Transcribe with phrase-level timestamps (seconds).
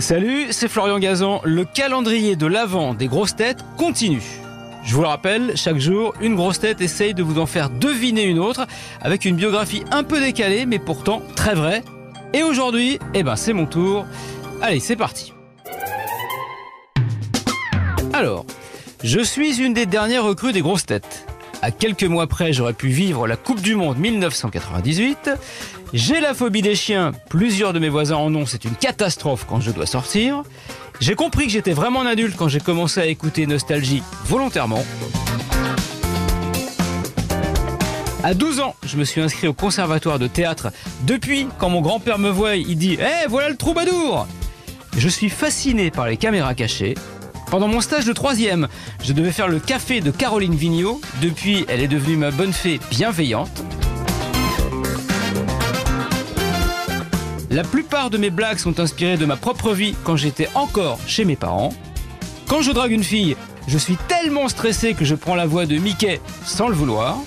[0.00, 1.42] Salut, c'est Florian Gazan.
[1.44, 4.22] Le calendrier de l'Avent des grosses têtes continue.
[4.82, 8.22] Je vous le rappelle, chaque jour, une grosse tête essaye de vous en faire deviner
[8.22, 8.66] une autre
[9.02, 11.82] avec une biographie un peu décalée mais pourtant très vraie.
[12.32, 14.06] Et aujourd'hui, eh ben c'est mon tour.
[14.62, 15.34] Allez, c'est parti.
[18.14, 18.46] Alors,
[19.04, 21.26] je suis une des dernières recrues des grosses têtes.
[21.62, 25.30] À quelques mois près, j'aurais pu vivre la Coupe du Monde 1998.
[25.92, 29.60] J'ai la phobie des chiens, plusieurs de mes voisins en ont, c'est une catastrophe quand
[29.60, 30.42] je dois sortir.
[31.00, 34.82] J'ai compris que j'étais vraiment un adulte quand j'ai commencé à écouter Nostalgie volontairement.
[38.22, 40.68] À 12 ans, je me suis inscrit au conservatoire de théâtre.
[41.02, 44.26] Depuis, quand mon grand-père me voit, il dit Eh, voilà le troubadour
[44.96, 46.94] Je suis fasciné par les caméras cachées.
[47.50, 48.68] Pendant mon stage de troisième,
[49.02, 51.00] je devais faire le café de Caroline Vigneault.
[51.20, 53.64] Depuis, elle est devenue ma bonne fée bienveillante.
[57.50, 61.24] La plupart de mes blagues sont inspirées de ma propre vie quand j'étais encore chez
[61.24, 61.74] mes parents.
[62.46, 65.76] Quand je drague une fille, je suis tellement stressé que je prends la voix de
[65.76, 67.18] Mickey sans le vouloir.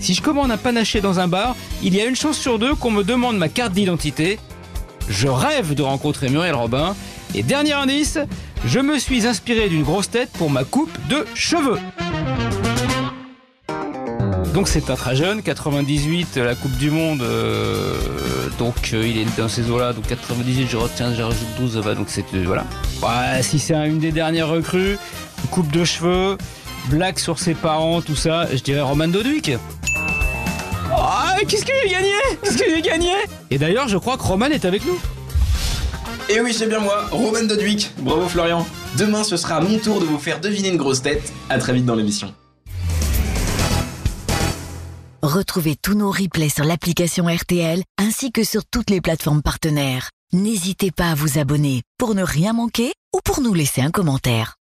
[0.00, 2.74] Si je commande un panaché dans un bar, il y a une chance sur deux
[2.74, 4.38] qu'on me demande ma carte d'identité.
[5.10, 6.96] Je rêve de rencontrer Muriel Robin.
[7.34, 8.18] Et dernier indice,
[8.64, 11.78] je me suis inspiré d'une grosse tête pour ma coupe de cheveux.
[14.56, 17.98] Donc c'est un très jeune, 98, la Coupe du Monde, euh,
[18.58, 21.94] donc euh, il est dans ces eaux-là, donc 98, je retiens, je rajoute 12, bah,
[21.94, 22.64] donc c'est euh, voilà.
[23.42, 24.96] Si c'est une des dernières recrues,
[25.50, 26.38] coupe de cheveux,
[26.88, 29.50] blague sur ses parents, tout ça, je dirais Roman Dodwick.
[30.90, 32.14] Ah, qu'est-ce que j'ai gagné?
[32.42, 33.12] Qu'est-ce que j'ai gagné?
[33.50, 34.98] Et d'ailleurs, je crois que Roman est avec nous.
[36.28, 37.92] Et oui, c'est bien moi, Roman Dodwick.
[37.98, 38.66] Bravo Florian.
[38.98, 41.32] Demain, ce sera mon tour de vous faire deviner une grosse tête.
[41.48, 42.34] À très vite dans l'émission.
[45.22, 50.10] Retrouvez tous nos replays sur l'application RTL ainsi que sur toutes les plateformes partenaires.
[50.32, 54.56] N'hésitez pas à vous abonner pour ne rien manquer ou pour nous laisser un commentaire.